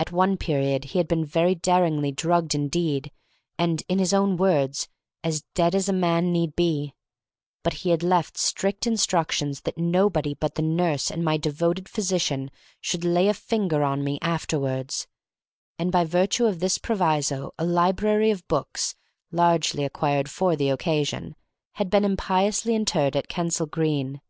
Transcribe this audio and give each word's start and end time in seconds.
At 0.00 0.10
one 0.12 0.38
period 0.38 0.86
he 0.96 0.98
had 0.98 1.06
been 1.06 1.26
very 1.26 1.54
daringly 1.54 2.10
drugged 2.10 2.54
indeed, 2.54 3.12
and, 3.58 3.82
in 3.86 3.98
his 3.98 4.14
own 4.14 4.38
words, 4.38 4.88
"as 5.22 5.42
dead 5.54 5.74
as 5.74 5.90
a 5.90 5.92
man 5.92 6.32
need 6.32 6.56
be"; 6.56 6.94
but 7.62 7.74
he 7.84 7.90
had 7.90 8.02
left 8.02 8.38
strict 8.38 8.86
instructions 8.86 9.60
that 9.64 9.76
nobody 9.76 10.32
but 10.32 10.54
the 10.54 10.62
nurse 10.62 11.10
and 11.10 11.22
"my 11.22 11.36
devoted 11.36 11.86
physician" 11.86 12.50
should 12.80 13.04
"lay 13.04 13.28
a 13.28 13.34
finger 13.34 13.82
on 13.84 14.02
me" 14.02 14.18
afterwards; 14.22 15.06
and 15.78 15.92
by 15.92 16.02
virtue 16.02 16.46
of 16.46 16.60
this 16.60 16.78
proviso 16.78 17.52
a 17.58 17.64
library 17.66 18.30
of 18.30 18.48
books 18.48 18.94
(largely 19.30 19.84
acquired 19.84 20.30
for 20.30 20.56
the 20.56 20.70
occasion) 20.70 21.36
had 21.72 21.90
been 21.90 22.06
impiously 22.06 22.74
interred 22.74 23.14
at 23.14 23.28
Kensal 23.28 23.66
Green. 23.66 24.22